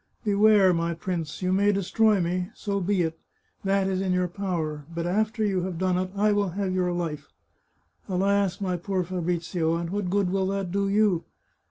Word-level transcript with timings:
Beware, 0.23 0.73
my 0.73 0.95
prince! 0.95 1.43
you 1.43 1.53
may 1.53 1.71
destroy 1.71 2.19
me— 2.19 2.49
so 2.55 2.79
be 2.79 3.03
it; 3.03 3.19
that 3.63 3.87
is 3.87 4.01
in 4.01 4.13
your 4.13 4.27
power— 4.27 4.83
but 4.95 5.05
after 5.05 5.45
you 5.45 5.61
have 5.61 5.77
done 5.77 5.99
it, 5.99 6.09
I 6.15 6.31
will 6.31 6.49
have 6.57 6.73
your 6.73 6.91
life. 6.91 7.27
Alas, 8.09 8.59
my 8.59 8.77
poor 8.77 9.03
Fa 9.03 9.21
brizio, 9.21 9.79
and 9.79 9.91
what 9.91 10.09
good 10.09 10.31
will 10.31 10.47
that 10.47 10.71
do 10.71 10.89
you? 10.89 11.25